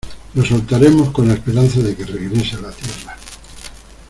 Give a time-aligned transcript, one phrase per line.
[0.33, 3.15] lo soltaremos con la esperanza de que regrese a la tierra